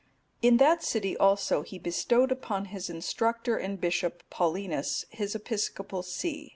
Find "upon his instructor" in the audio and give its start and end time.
2.31-3.55